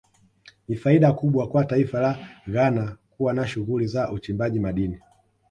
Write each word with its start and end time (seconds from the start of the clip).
Ni 0.67 0.75
faida 0.75 1.13
kubwa 1.13 1.47
kwa 1.47 1.65
taifa 1.65 1.99
la 2.01 2.17
Ghana 2.47 2.97
kuwa 3.09 3.33
na 3.33 3.47
shughuli 3.47 3.87
za 3.87 4.11
uchimbaji 4.11 4.59
madini 4.59 4.99